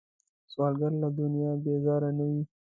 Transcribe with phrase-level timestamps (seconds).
[0.51, 2.43] سوالګر له دنیا بیزاره نه وي